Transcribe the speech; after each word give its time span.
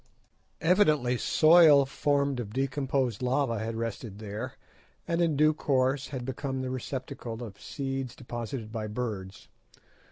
Evidently 0.61 1.15
soil 1.15 1.85
formed 1.85 2.39
of 2.39 2.53
decomposed 2.53 3.21
lava 3.21 3.59
had 3.59 3.75
rested 3.75 4.17
there, 4.17 4.55
and 5.07 5.21
in 5.21 5.37
due 5.37 5.53
course 5.53 6.07
had 6.07 6.25
become 6.25 6.61
the 6.63 6.71
receptacle 6.71 7.43
of 7.43 7.61
seeds 7.61 8.15
deposited 8.15 8.71
by 8.71 8.87
birds. 8.87 9.47